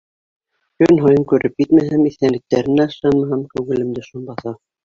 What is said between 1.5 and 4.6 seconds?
китмәһәм, иҫәнлектәренә ышанмаһам, күңелемде шом баҫа.